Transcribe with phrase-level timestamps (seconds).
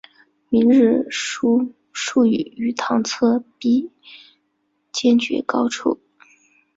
[0.49, 3.91] 明日书数语于堂侧壁
[4.91, 5.99] 间绝高处。